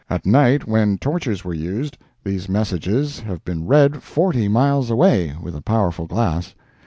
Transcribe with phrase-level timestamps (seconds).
[0.09, 5.55] At night, when torches were used, these messages have been read forty miles away, with
[5.55, 6.55] a powerful glass.